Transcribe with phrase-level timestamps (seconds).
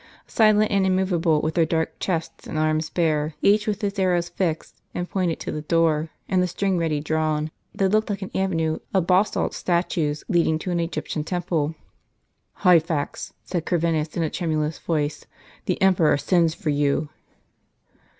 [0.25, 4.81] Silent and immovable, with their dark chests and arms bare, each with bis arrow fixed,
[4.95, 8.79] and pointed to the door, and the string ready drawn, they looked like an avenue
[8.95, 11.75] of basalt statues, leading to an Egyptian temple.
[12.61, 15.27] "H3'phax," said Corvinus, in a tremulous voice,
[15.65, 17.09] "the emperor sends for you."